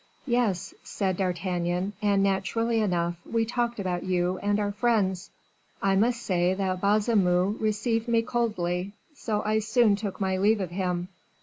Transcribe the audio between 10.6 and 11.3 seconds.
him.